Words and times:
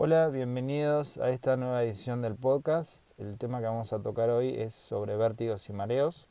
Hola, 0.00 0.28
bienvenidos 0.28 1.18
a 1.18 1.30
esta 1.30 1.56
nueva 1.56 1.82
edición 1.82 2.22
del 2.22 2.36
podcast. 2.36 3.02
El 3.18 3.36
tema 3.36 3.58
que 3.58 3.66
vamos 3.66 3.92
a 3.92 4.00
tocar 4.00 4.30
hoy 4.30 4.54
es 4.54 4.72
sobre 4.72 5.16
vértigos 5.16 5.68
y 5.68 5.72
mareos. 5.72 6.28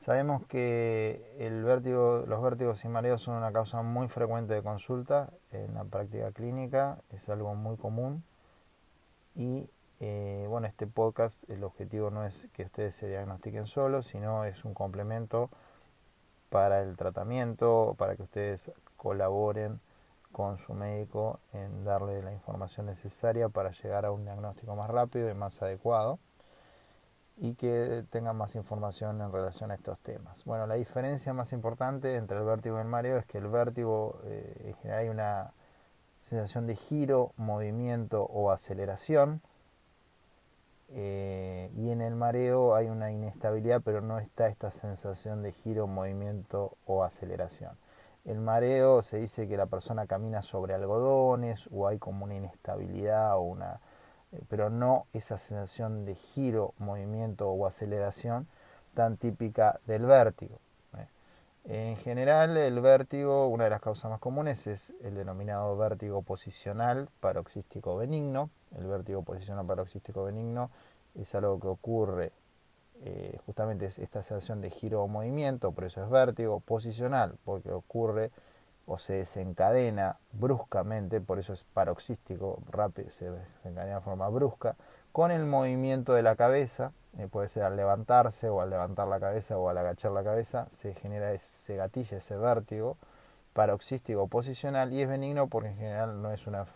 Sabemos 0.00 0.44
que 0.46 1.24
los 1.50 2.42
vértigos 2.42 2.84
y 2.84 2.88
mareos 2.88 3.22
son 3.22 3.36
una 3.36 3.52
causa 3.52 3.80
muy 3.80 4.08
frecuente 4.08 4.52
de 4.52 4.62
consulta 4.62 5.30
en 5.50 5.72
la 5.72 5.84
práctica 5.84 6.30
clínica, 6.32 6.98
es 7.10 7.26
algo 7.30 7.54
muy 7.54 7.78
común 7.78 8.22
y 9.34 9.70
eh, 10.00 10.44
bueno, 10.46 10.66
este 10.66 10.86
podcast, 10.86 11.38
el 11.48 11.64
objetivo 11.64 12.10
no 12.10 12.26
es 12.26 12.48
que 12.52 12.64
ustedes 12.64 12.96
se 12.96 13.08
diagnostiquen 13.08 13.66
solos, 13.66 14.06
sino 14.08 14.44
es 14.44 14.66
un 14.66 14.74
complemento 14.74 15.48
para 16.50 16.82
el 16.82 16.98
tratamiento, 16.98 17.94
para 17.96 18.14
que 18.14 18.24
ustedes 18.24 18.70
colaboren 18.98 19.80
con 20.32 20.58
su 20.58 20.74
médico 20.74 21.40
en 21.52 21.84
darle 21.84 22.22
la 22.22 22.32
información 22.32 22.86
necesaria 22.86 23.48
para 23.48 23.70
llegar 23.70 24.06
a 24.06 24.12
un 24.12 24.24
diagnóstico 24.24 24.76
más 24.76 24.88
rápido 24.88 25.28
y 25.30 25.34
más 25.34 25.60
adecuado 25.62 26.18
y 27.36 27.54
que 27.54 28.04
tengan 28.10 28.36
más 28.36 28.54
información 28.54 29.20
en 29.22 29.32
relación 29.32 29.70
a 29.70 29.74
estos 29.74 29.98
temas. 30.00 30.44
Bueno, 30.44 30.66
la 30.66 30.74
diferencia 30.74 31.32
más 31.32 31.52
importante 31.52 32.16
entre 32.16 32.36
el 32.38 32.44
vértigo 32.44 32.76
y 32.76 32.80
el 32.80 32.86
mareo 32.86 33.16
es 33.16 33.24
que 33.24 33.38
el 33.38 33.48
vértigo 33.48 34.20
eh, 34.24 34.74
hay 34.84 35.08
una 35.08 35.52
sensación 36.22 36.66
de 36.66 36.76
giro, 36.76 37.32
movimiento 37.36 38.22
o 38.22 38.50
aceleración 38.50 39.40
eh, 40.92 41.70
y 41.76 41.90
en 41.90 42.02
el 42.02 42.14
mareo 42.14 42.74
hay 42.74 42.88
una 42.88 43.10
inestabilidad 43.10 43.80
pero 43.82 44.00
no 44.00 44.18
está 44.18 44.48
esta 44.48 44.70
sensación 44.70 45.42
de 45.42 45.52
giro, 45.52 45.86
movimiento 45.86 46.76
o 46.86 47.04
aceleración. 47.04 47.72
El 48.24 48.40
mareo 48.40 49.02
se 49.02 49.18
dice 49.18 49.48
que 49.48 49.56
la 49.56 49.66
persona 49.66 50.06
camina 50.06 50.42
sobre 50.42 50.74
algodones 50.74 51.68
o 51.72 51.88
hay 51.88 51.98
como 51.98 52.24
una 52.24 52.34
inestabilidad 52.34 53.36
o 53.36 53.40
una 53.40 53.80
eh, 54.32 54.42
pero 54.48 54.70
no 54.70 55.06
esa 55.12 55.38
sensación 55.38 56.04
de 56.04 56.14
giro, 56.14 56.74
movimiento 56.78 57.48
o 57.50 57.66
aceleración 57.66 58.46
tan 58.94 59.16
típica 59.16 59.80
del 59.86 60.06
vértigo. 60.06 60.56
¿eh? 60.96 61.08
En 61.64 61.96
general, 61.96 62.56
el 62.56 62.80
vértigo, 62.80 63.48
una 63.48 63.64
de 63.64 63.70
las 63.70 63.80
causas 63.80 64.10
más 64.10 64.20
comunes 64.20 64.66
es 64.66 64.94
el 65.02 65.14
denominado 65.14 65.76
vértigo 65.76 66.22
posicional 66.22 67.08
paroxístico 67.20 67.96
benigno. 67.96 68.50
El 68.76 68.86
vértigo 68.86 69.22
posicional 69.22 69.66
paroxístico 69.66 70.24
benigno 70.24 70.70
es 71.16 71.34
algo 71.34 71.58
que 71.58 71.68
ocurre 71.68 72.32
eh, 73.02 73.38
justamente 73.46 73.86
es 73.86 73.98
esta 73.98 74.22
sensación 74.22 74.60
de 74.60 74.70
giro 74.70 75.02
o 75.02 75.08
movimiento, 75.08 75.72
por 75.72 75.84
eso 75.84 76.02
es 76.02 76.10
vértigo 76.10 76.60
posicional, 76.60 77.34
porque 77.44 77.72
ocurre 77.72 78.30
o 78.86 78.98
se 78.98 79.14
desencadena 79.14 80.18
bruscamente, 80.32 81.20
por 81.20 81.38
eso 81.38 81.52
es 81.54 81.64
paroxístico, 81.64 82.62
rápido, 82.70 83.10
se 83.10 83.30
desencadena 83.30 83.96
de 83.96 84.00
forma 84.02 84.28
brusca, 84.28 84.76
con 85.12 85.30
el 85.30 85.46
movimiento 85.46 86.12
de 86.12 86.22
la 86.22 86.36
cabeza, 86.36 86.92
eh, 87.18 87.26
puede 87.26 87.48
ser 87.48 87.62
al 87.62 87.76
levantarse 87.76 88.48
o 88.48 88.60
al 88.60 88.68
levantar 88.68 89.08
la 89.08 89.18
cabeza 89.18 89.56
o 89.56 89.68
al 89.70 89.78
agachar 89.78 90.12
la 90.12 90.22
cabeza, 90.22 90.66
se 90.70 90.94
genera 90.94 91.32
ese 91.32 91.76
gatillo, 91.76 92.18
ese 92.18 92.36
vértigo 92.36 92.98
paroxístico 93.54 94.28
posicional 94.28 94.92
y 94.92 95.02
es 95.02 95.08
benigno 95.08 95.48
porque 95.48 95.70
en 95.70 95.76
general 95.76 96.20
no 96.20 96.32
es 96.32 96.46
una, 96.46 96.66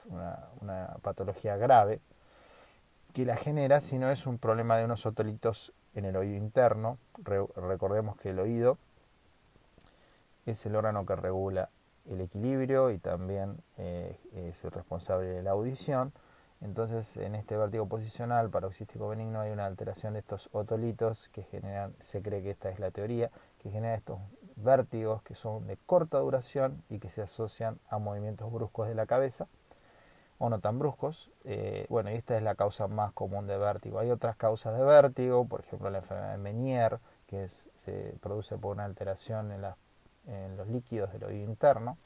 una 0.61 0.97
patología 1.03 1.57
grave 1.57 2.01
que 3.13 3.25
la 3.25 3.37
genera, 3.37 3.81
sino 3.81 4.11
es 4.11 4.27
un 4.27 4.39
problema 4.39 4.77
de 4.77 4.85
unos 4.87 5.07
otolitos 5.07 5.73
en 5.95 6.05
el 6.05 6.17
oído 6.17 6.37
interno. 6.37 6.99
recordemos 7.57 8.17
que 8.17 8.31
el 8.31 8.39
oído 8.39 8.79
es 10.47 10.65
el 10.67 10.77
órgano 10.77 11.07
que 11.07 11.17
regula 11.17 11.71
el 12.11 12.21
equilibrio 12.21 12.91
y 12.91 12.99
también 12.99 13.57
eh, 13.79 14.19
es 14.35 14.63
el 14.65 14.71
responsable 14.71 15.29
de 15.29 15.43
la 15.43 15.53
audición. 15.53 16.13
Entonces, 16.61 17.17
en 17.17 17.35
este 17.35 17.57
vértigo 17.57 17.87
posicional 17.87 18.49
paroxístico 18.49 19.09
benigno 19.09 19.41
hay 19.41 19.53
una 19.53 19.67
alteración 19.67 20.15
de 20.15 20.21
estos 20.21 20.49
otolitos 20.53 21.29
que 21.29 21.43
generan, 21.43 21.95
se 22.01 22.23
cree 22.23 22.43
que 22.43 22.51
esta 22.51 22.71
es 22.71 22.79
la 22.79 22.91
teoría, 22.91 23.31
que 23.59 23.71
genera 23.71 23.95
estos 23.95 24.19
vértigos 24.57 25.23
que 25.23 25.35
son 25.35 25.67
de 25.67 25.77
corta 25.85 26.19
duración 26.19 26.83
y 26.89 27.01
que 27.01 27.11
se 27.11 27.23
asocian 27.23 27.79
a 27.89 27.99
movimientos 27.99 28.51
bruscos 28.53 28.89
de 28.89 28.95
la 28.95 29.07
cabeza 29.07 29.47
o 30.39 30.49
no 30.49 30.61
tan 30.61 30.79
bruscos. 30.79 31.31
Eh, 31.45 31.87
bueno, 31.89 32.11
y 32.11 32.15
esta 32.15 32.37
es 32.37 32.43
la 32.43 32.55
causa 32.55 32.89
más 32.89 33.13
común 33.13 33.47
de 33.47 33.57
vértigo. 33.57 33.99
Hay 33.99 34.11
otras 34.11 34.37
causas 34.37 34.77
de 34.77 34.85
vértigo, 34.85 35.47
por 35.47 35.61
ejemplo 35.61 35.91
la 35.91 35.99
enfermedad 35.99 36.33
de 36.33 36.39
Menier, 36.39 36.99
que 37.27 37.49
se 37.49 38.15
produce 38.21 38.57
por 38.59 38.73
una 38.73 38.85
alteración 38.85 39.53
en, 39.53 40.57
los 40.57 40.69
líquidos 40.69 41.13
del 41.13 41.25
oído 41.25 41.45
interno. 41.45 41.97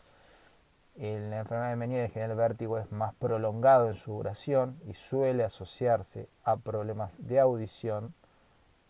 En 0.97 1.31
la 1.31 1.41
enfermedad 1.41 1.71
de 1.71 1.77
Menier 1.77 2.05
en 2.07 2.11
general 2.11 2.33
el 2.33 2.37
vértigo 2.37 2.79
es 2.79 2.91
más 2.91 3.15
prolongado 3.15 3.89
en 3.89 3.95
su 3.95 4.13
duración 4.13 4.81
y 4.87 4.95
suele 4.95 5.45
asociarse 5.45 6.29
a 6.43 6.57
problemas 6.57 7.25
de 7.27 7.39
audición 7.39 8.15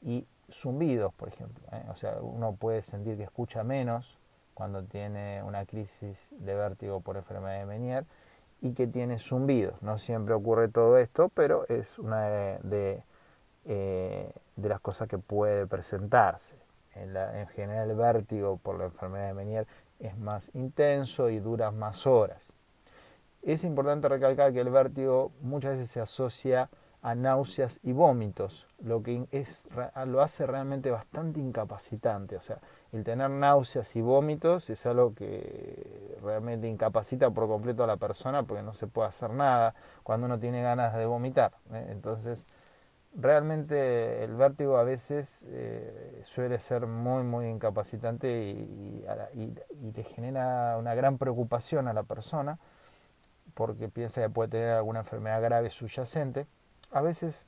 y 0.00 0.26
zumbidos, 0.50 1.12
por 1.12 1.28
ejemplo. 1.28 1.62
¿eh? 1.72 1.84
O 1.90 1.96
sea, 1.96 2.16
uno 2.22 2.54
puede 2.54 2.80
sentir 2.80 3.18
que 3.18 3.24
escucha 3.24 3.62
menos 3.62 4.18
cuando 4.54 4.82
tiene 4.82 5.42
una 5.42 5.66
crisis 5.66 6.28
de 6.30 6.54
vértigo 6.54 7.00
por 7.00 7.16
enfermedad 7.16 7.58
de 7.58 7.66
Menier 7.66 8.06
y 8.60 8.72
que 8.72 8.86
tiene 8.86 9.18
zumbidos. 9.18 9.80
No 9.82 9.98
siempre 9.98 10.34
ocurre 10.34 10.68
todo 10.68 10.98
esto, 10.98 11.28
pero 11.28 11.66
es 11.68 11.98
una 11.98 12.22
de, 12.22 13.02
eh, 13.64 14.32
de, 14.56 14.68
las 14.68 14.80
cosas 14.80 15.08
que 15.08 15.18
puede 15.18 15.66
presentarse. 15.66 16.56
En, 16.94 17.16
en, 17.16 17.46
general 17.48 17.90
el 17.90 17.96
vértigo 17.96 18.56
por 18.56 18.78
la 18.78 18.86
enfermedad 18.86 19.28
de 19.28 19.34
Menier 19.34 19.66
es 20.00 20.16
más 20.18 20.50
intenso 20.54 21.30
y 21.30 21.38
dura 21.38 21.70
más 21.70 22.06
horas. 22.06 22.52
Es 23.42 23.62
importante 23.62 24.08
recalcar 24.08 24.52
que 24.52 24.60
el 24.60 24.70
vértigo 24.70 25.30
muchas 25.40 25.72
veces 25.72 25.90
se 25.90 26.00
asocia 26.00 26.68
a 27.00 27.14
náuseas 27.14 27.78
y 27.82 27.92
vómitos, 27.92 28.66
lo 28.82 29.02
que 29.02 29.26
es, 29.30 29.64
lo 30.06 30.20
hace 30.20 30.46
realmente 30.46 30.90
bastante 30.90 31.38
incapacitante. 31.40 32.36
O 32.36 32.40
sea, 32.40 32.58
el 32.92 33.04
tener 33.04 33.30
náuseas 33.30 33.94
y 33.94 34.00
vómitos 34.00 34.68
es 34.70 34.84
algo 34.86 35.14
que 35.14 35.97
realmente 36.22 36.68
incapacita 36.68 37.30
por 37.30 37.48
completo 37.48 37.84
a 37.84 37.86
la 37.86 37.96
persona 37.96 38.42
porque 38.42 38.62
no 38.62 38.72
se 38.72 38.86
puede 38.86 39.08
hacer 39.08 39.30
nada 39.30 39.74
cuando 40.02 40.26
uno 40.26 40.38
tiene 40.38 40.62
ganas 40.62 40.94
de 40.94 41.06
vomitar. 41.06 41.52
¿eh? 41.72 41.88
Entonces, 41.90 42.46
realmente 43.14 44.24
el 44.24 44.34
vértigo 44.34 44.76
a 44.78 44.84
veces 44.84 45.46
eh, 45.48 46.22
suele 46.24 46.58
ser 46.58 46.86
muy, 46.86 47.22
muy 47.24 47.46
incapacitante 47.46 48.28
y, 48.42 49.04
y, 49.34 49.92
le 49.92 50.04
genera 50.04 50.76
una 50.78 50.94
gran 50.94 51.18
preocupación 51.18 51.88
a 51.88 51.92
la 51.92 52.02
persona 52.02 52.58
porque 53.54 53.88
piensa 53.88 54.20
que 54.22 54.30
puede 54.30 54.50
tener 54.50 54.70
alguna 54.70 55.00
enfermedad 55.00 55.42
grave 55.42 55.70
subyacente 55.70 56.46
a 56.90 57.00
veces 57.00 57.46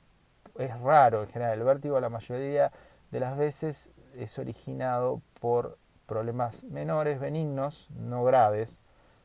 es 0.57 0.79
raro 0.81 1.23
en 1.23 1.29
general. 1.29 1.59
El 1.59 1.65
vértigo 1.65 1.99
la 1.99 2.09
mayoría 2.09 2.71
de 3.11 3.19
las 3.19 3.37
veces 3.37 3.91
es 4.15 4.37
originado 4.39 5.21
por 5.39 5.77
problemas 6.21 6.63
menores, 6.65 7.19
benignos, 7.19 7.87
no 7.97 8.23
graves, 8.23 8.69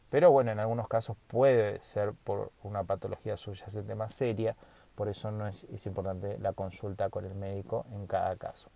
pero 0.09 0.31
bueno, 0.31 0.51
en 0.51 0.61
algunos 0.61 0.89
casos 0.89 1.15
puede 1.27 1.79
ser 1.85 2.15
por 2.25 2.53
una 2.63 2.85
patología 2.85 3.37
subyacente 3.37 3.95
más 3.95 4.15
seria, 4.15 4.57
por 4.95 5.11
eso 5.11 5.31
no 5.31 5.47
es, 5.47 5.67
importante 5.85 6.39
la 6.39 6.55
consulta 6.55 7.11
con 7.11 7.27
el 7.27 7.35
médico 7.35 7.85
en 7.93 8.07
cada 8.07 8.35
caso. 8.37 8.71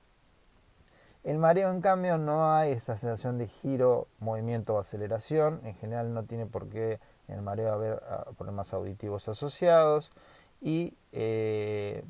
El 1.24 1.38
mareo, 1.38 1.70
en 1.70 1.80
cambio, 1.80 2.18
no 2.18 2.52
hay 2.52 2.72
esa 2.72 2.98
sensación 2.98 3.38
de 3.38 3.46
giro, 3.46 4.06
movimiento 4.18 4.74
o 4.74 4.78
aceleración. 4.78 5.62
En 5.64 5.74
general 5.76 6.12
no 6.12 6.24
tiene 6.24 6.44
por 6.44 6.68
qué 6.68 7.00
en 7.26 7.36
el 7.36 7.42
mareo 7.42 7.72
haber 7.72 8.02
ah, 8.06 8.26
problemas 8.36 8.74
auditivos 8.74 9.28
asociados 9.30 10.12
y 10.60 10.94
eh, 11.12 12.04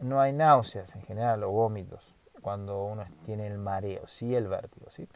no 0.00 0.20
hay 0.20 0.34
náuseas 0.34 0.94
en 0.94 1.02
general 1.04 1.42
o 1.42 1.50
vómitos 1.50 2.18
cuando 2.40 2.84
uno 2.84 3.04
tiene 3.24 3.46
el 3.46 3.58
mareo, 3.58 4.06
sí 4.08 4.34
el 4.34 4.48
vértigo. 4.48 4.90
¿sí? 4.90 5.08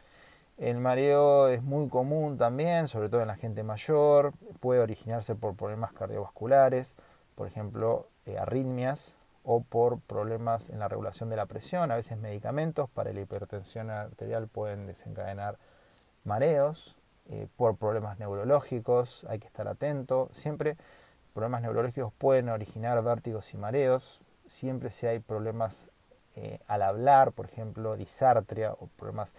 El 0.57 0.77
mareo 0.79 1.47
es 1.47 1.63
muy 1.63 1.89
común 1.89 2.37
también, 2.37 2.87
sobre 2.87 3.09
todo 3.09 3.21
en 3.21 3.27
la 3.27 3.35
gente 3.35 3.63
mayor, 3.63 4.33
puede 4.59 4.81
originarse 4.81 5.35
por 5.35 5.55
problemas 5.55 5.93
cardiovasculares, 5.93 6.93
por 7.35 7.47
ejemplo, 7.47 8.07
eh, 8.25 8.37
arritmias 8.37 9.15
o 9.43 9.61
por 9.61 9.99
problemas 9.99 10.69
en 10.69 10.79
la 10.79 10.87
regulación 10.87 11.29
de 11.29 11.35
la 11.35 11.47
presión, 11.47 11.91
a 11.91 11.95
veces 11.95 12.17
medicamentos 12.17 12.89
para 12.89 13.11
la 13.11 13.21
hipertensión 13.21 13.89
arterial 13.89 14.47
pueden 14.47 14.85
desencadenar 14.85 15.57
mareos, 16.23 16.95
eh, 17.29 17.47
por 17.57 17.75
problemas 17.77 18.19
neurológicos, 18.19 19.25
hay 19.27 19.39
que 19.39 19.47
estar 19.47 19.67
atento, 19.67 20.29
siempre 20.33 20.77
problemas 21.33 21.61
neurológicos 21.61 22.13
pueden 22.13 22.49
originar 22.49 23.01
vértigos 23.03 23.53
y 23.53 23.57
mareos. 23.57 24.21
Siempre 24.47 24.91
si 24.91 25.07
hay 25.07 25.19
problemas 25.19 25.89
eh, 26.35 26.59
al 26.67 26.83
hablar, 26.83 27.31
por 27.31 27.47
ejemplo, 27.47 27.97
disartria 27.97 28.73
o 28.73 28.87
problemas 28.97 29.33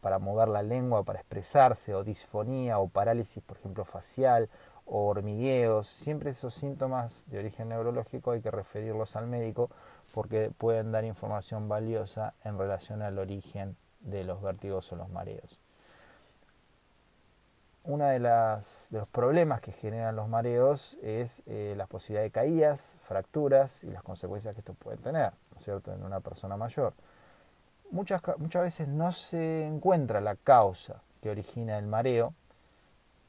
para 0.00 0.18
mover 0.18 0.48
la 0.48 0.62
lengua, 0.62 1.04
para 1.04 1.20
expresarse, 1.20 1.94
o 1.94 2.04
disfonía 2.04 2.78
o 2.78 2.88
parálisis, 2.88 3.42
por 3.44 3.58
ejemplo, 3.58 3.84
facial 3.84 4.48
o 4.86 5.06
hormigueos, 5.06 5.86
siempre 5.88 6.30
esos 6.30 6.54
síntomas 6.54 7.24
de 7.26 7.38
origen 7.38 7.68
neurológico 7.68 8.32
hay 8.32 8.40
que 8.40 8.50
referirlos 8.50 9.14
al 9.14 9.26
médico 9.26 9.70
porque 10.14 10.50
pueden 10.56 10.90
dar 10.90 11.04
información 11.04 11.68
valiosa 11.68 12.34
en 12.44 12.58
relación 12.58 13.02
al 13.02 13.18
origen 13.18 13.76
de 14.00 14.24
los 14.24 14.42
vértigos 14.42 14.90
o 14.92 14.96
los 14.96 15.08
mareos. 15.10 15.60
uno 17.84 18.04
de, 18.06 18.18
de 18.18 18.98
los 18.98 19.10
problemas 19.10 19.60
que 19.60 19.72
generan 19.72 20.16
los 20.16 20.28
mareos 20.28 20.96
es 21.02 21.42
eh, 21.46 21.74
la 21.76 21.86
posibilidad 21.86 22.22
de 22.22 22.30
caídas, 22.30 22.96
fracturas 23.00 23.84
y 23.84 23.90
las 23.90 24.02
consecuencias 24.02 24.54
que 24.54 24.60
esto 24.60 24.74
puede 24.74 24.98
tener, 24.98 25.32
¿no 25.50 25.56
es 25.56 25.64
cierto?, 25.64 25.92
en 25.92 26.02
una 26.02 26.20
persona 26.20 26.56
mayor. 26.56 26.92
Muchas, 27.90 28.22
muchas 28.38 28.62
veces 28.62 28.88
no 28.88 29.12
se 29.12 29.66
encuentra 29.66 30.20
la 30.20 30.36
causa 30.36 31.02
que 31.22 31.30
origina 31.30 31.78
el 31.78 31.86
mareo, 31.86 32.34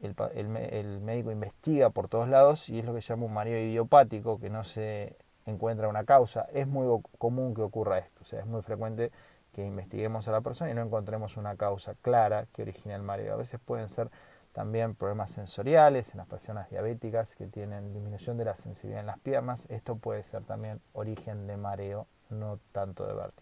el, 0.01 0.15
el, 0.35 0.99
médico 1.01 1.31
investiga 1.31 1.89
por 1.89 2.07
todos 2.07 2.27
lados 2.27 2.69
y 2.69 2.79
es 2.79 2.85
lo 2.85 2.93
que 2.93 3.01
se 3.01 3.09
llama 3.09 3.25
un 3.25 3.33
mareo 3.33 3.59
idiopático, 3.59 4.39
que 4.39 4.49
no 4.49 4.63
se 4.63 5.15
encuentra 5.45 5.87
una 5.87 6.03
causa. 6.03 6.47
Es 6.53 6.67
muy 6.67 7.01
común 7.17 7.53
que 7.53 7.61
ocurra 7.61 7.99
esto, 7.99 8.21
o 8.23 8.25
sea, 8.25 8.39
es 8.39 8.45
muy 8.45 8.61
frecuente 8.61 9.11
que 9.53 9.65
investiguemos 9.65 10.27
a 10.27 10.31
la 10.31 10.41
persona 10.41 10.71
y 10.71 10.73
no 10.73 10.81
encontremos 10.81 11.37
una 11.37 11.55
causa 11.55 11.93
clara 12.01 12.45
que 12.53 12.61
origina 12.61 12.95
el 12.95 13.01
mareo. 13.03 13.33
A 13.33 13.37
veces 13.37 13.59
pueden 13.63 13.89
ser 13.89 14.09
también 14.53 14.95
problemas 14.95 15.31
sensoriales 15.31 16.11
en 16.11 16.17
las 16.17 16.27
personas 16.27 16.69
diabéticas 16.69 17.35
que 17.35 17.47
tienen 17.47 17.93
disminución 17.93 18.37
de 18.37 18.45
la 18.45 18.55
sensibilidad 18.55 19.01
en 19.01 19.07
las 19.07 19.19
piernas. 19.19 19.65
Esto 19.69 19.95
puede 19.95 20.23
ser 20.23 20.43
también 20.43 20.79
origen 20.93 21.47
de 21.47 21.57
mareo, 21.57 22.07
no 22.29 22.59
tanto 22.71 23.05
de 23.05 23.13
vértigo. 23.13 23.40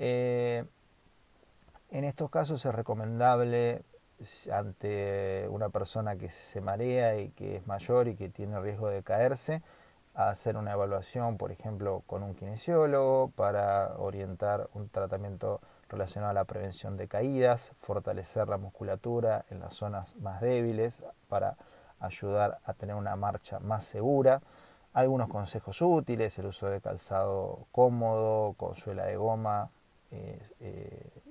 Eh, 0.00 0.64
en 1.90 2.04
estos 2.04 2.30
casos 2.30 2.64
es 2.64 2.72
recomendable 2.72 3.82
ante 4.52 5.46
una 5.50 5.70
persona 5.70 6.16
que 6.16 6.30
se 6.30 6.60
marea 6.60 7.18
y 7.18 7.30
que 7.30 7.56
es 7.56 7.66
mayor 7.66 8.06
y 8.06 8.14
que 8.14 8.28
tiene 8.28 8.60
riesgo 8.60 8.88
de 8.88 9.02
caerse, 9.02 9.60
hacer 10.14 10.56
una 10.56 10.72
evaluación, 10.72 11.36
por 11.36 11.50
ejemplo, 11.50 12.02
con 12.06 12.22
un 12.22 12.34
kinesiólogo 12.34 13.32
para 13.34 13.96
orientar 13.98 14.68
un 14.74 14.88
tratamiento 14.88 15.60
relacionado 15.88 16.30
a 16.30 16.34
la 16.34 16.44
prevención 16.44 16.96
de 16.96 17.08
caídas, 17.08 17.72
fortalecer 17.80 18.48
la 18.48 18.56
musculatura 18.56 19.46
en 19.50 19.58
las 19.60 19.74
zonas 19.74 20.14
más 20.16 20.40
débiles 20.40 21.02
para 21.28 21.56
ayudar 21.98 22.58
a 22.64 22.72
tener 22.74 22.94
una 22.94 23.16
marcha 23.16 23.58
más 23.58 23.84
segura. 23.84 24.42
Algunos 24.92 25.28
consejos 25.28 25.82
útiles, 25.82 26.38
el 26.38 26.46
uso 26.46 26.68
de 26.68 26.80
calzado 26.80 27.66
cómodo, 27.72 28.54
con 28.54 28.76
suela 28.76 29.04
de 29.04 29.16
goma 29.16 29.70
eh, 30.10 30.40
eh, 30.60 31.22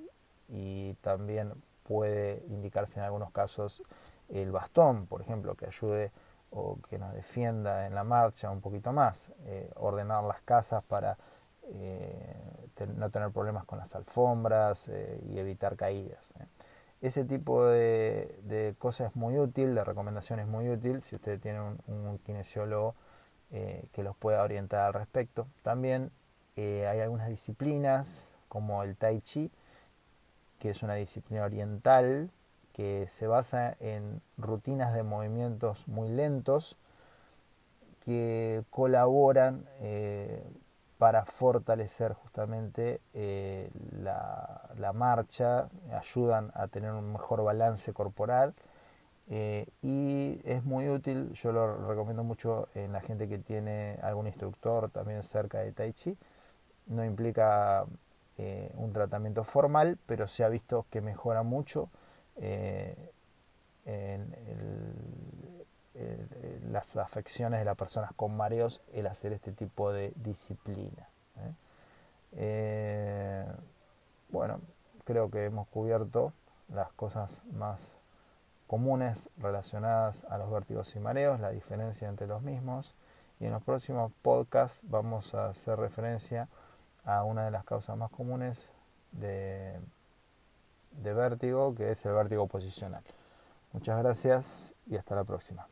y 0.49 0.93
también 0.95 1.53
puede 1.83 2.43
indicarse 2.47 2.99
en 2.99 3.05
algunos 3.05 3.31
casos 3.31 3.81
el 4.29 4.51
bastón, 4.51 5.07
por 5.07 5.21
ejemplo, 5.21 5.55
que 5.55 5.65
ayude 5.65 6.11
o 6.51 6.77
que 6.89 6.97
nos 6.97 7.13
defienda 7.13 7.87
en 7.87 7.95
la 7.95 8.03
marcha 8.03 8.49
un 8.49 8.61
poquito 8.61 8.93
más, 8.93 9.31
eh, 9.45 9.69
ordenar 9.75 10.23
las 10.23 10.41
casas 10.41 10.85
para 10.85 11.17
no 12.95 13.09
tener 13.09 13.29
problemas 13.31 13.65
con 13.65 13.77
las 13.77 13.93
alfombras 13.93 14.89
y 15.29 15.37
evitar 15.37 15.75
caídas. 15.75 16.33
Ese 17.01 17.25
tipo 17.25 17.65
de, 17.65 18.73
cosas 18.79 19.09
es 19.09 19.15
muy 19.17 19.37
útil, 19.37 19.75
de 19.75 19.83
recomendación 19.83 20.39
es 20.39 20.47
muy 20.47 20.69
útil 20.69 21.03
si 21.03 21.17
usted 21.17 21.41
tiene 21.41 21.59
un, 21.59 22.19
kinesiólogo 22.25 22.95
que 23.49 24.01
los 24.01 24.15
pueda 24.15 24.43
orientar 24.43 24.85
al 24.85 24.93
respecto. 24.93 25.47
También 25.61 26.09
hay 26.55 27.01
algunas 27.01 27.27
disciplinas 27.27 28.29
como 28.47 28.83
el 28.83 28.95
tai 28.95 29.21
chi, 29.21 29.49
que 30.59 30.69
es 30.71 30.83
una 30.83 30.95
disciplina 30.95 31.43
oriental 31.43 32.29
que 32.73 33.09
se 33.17 33.27
basa 33.27 33.75
en 33.79 34.21
rutinas 34.37 34.93
de 34.93 35.03
movimientos 35.03 35.87
muy 35.87 36.09
lentos 36.09 36.77
que 38.05 38.63
colaboran 38.69 39.65
eh, 39.81 40.43
para 40.97 41.25
fortalecer 41.25 42.13
justamente 42.13 43.01
eh, 43.13 43.69
la, 44.01 44.93
marcha, 44.93 45.69
ayudan 45.91 46.51
a 46.55 46.67
tener 46.67 46.91
un 46.91 47.11
mejor 47.11 47.43
balance 47.43 47.91
corporal 47.93 48.53
eh, 49.29 49.67
y 49.81 50.39
es 50.45 50.63
muy 50.63 50.87
útil, 50.89 51.33
yo 51.33 51.51
lo 51.51 51.87
recomiendo 51.87 52.23
mucho 52.23 52.69
en 52.75 52.93
la 52.93 53.01
gente 53.01 53.27
que 53.27 53.39
tiene 53.39 53.99
algún 54.01 54.27
instructor 54.27 54.89
también 54.89 55.21
cerca 55.23 55.59
de 55.59 55.71
Tai 55.73 55.91
Chi, 55.93 56.17
no 56.87 57.03
implica 57.03 57.85
un 58.75 58.93
tratamiento 58.93 59.43
formal, 59.43 59.97
pero 60.05 60.27
se 60.27 60.43
ha 60.43 60.49
visto 60.49 60.85
que 60.91 61.01
mejora 61.01 61.41
mucho 61.43 61.89
eh, 62.35 62.95
en 63.85 64.35
las 66.71 66.95
afecciones 66.95 67.59
de 67.59 67.65
las 67.65 67.77
personas 67.77 68.11
con 68.15 68.35
mareos 68.35 68.81
el 68.93 69.07
hacer 69.07 69.33
este 69.33 69.51
tipo 69.51 69.91
de 69.91 70.13
disciplina. 70.15 71.07
¿eh? 71.37 71.51
Eh, 72.33 73.45
bueno, 74.29 74.59
creo 75.05 75.31
que 75.31 75.45
hemos 75.45 75.67
cubierto 75.69 76.33
las 76.73 76.91
cosas 76.93 77.39
más 77.53 77.79
comunes 78.67 79.29
relacionadas 79.37 80.25
a 80.25 80.37
los 80.37 80.51
vértigos 80.51 80.95
y 80.95 80.99
mareos, 80.99 81.39
la 81.39 81.51
diferencia 81.51 82.09
entre 82.09 82.27
los 82.27 82.41
mismos. 82.41 82.93
Y 83.39 83.45
en 83.45 83.51
los 83.51 83.63
próximos 83.63 84.11
podcasts 84.21 84.81
vamos 84.83 85.33
a 85.33 85.49
hacer 85.49 85.79
referencia 85.79 86.47
a 87.07 87.23
una 87.23 87.45
de 87.45 87.51
las 87.51 87.65
causas 87.65 87.97
más 87.97 88.11
comunes 88.11 88.59
de 89.11 89.79
de 90.91 91.13
vértigo, 91.13 91.75
que 91.75 91.91
es 91.91 92.05
el 92.05 92.13
vértigo 92.13 92.47
posicional. 92.47 93.03
Muchas 93.73 93.97
gracias 93.99 94.75
y 94.87 94.95
hasta 94.95 95.15
la 95.15 95.23
próxima. 95.23 95.67